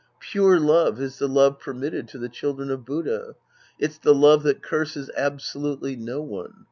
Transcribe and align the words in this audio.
Pure 0.19 0.59
love 0.59 0.99
is 0.99 1.19
the 1.19 1.27
love 1.27 1.59
permitted 1.59 2.07
to 2.07 2.17
the 2.17 2.27
children 2.27 2.71
of 2.71 2.83
Buddha. 2.83 3.35
It's 3.77 3.99
the 3.99 4.15
love 4.15 4.41
that 4.41 4.63
curses 4.63 5.11
abso 5.15 5.57
lutely 5.61 5.95
no 5.95 6.23
one. 6.23 6.53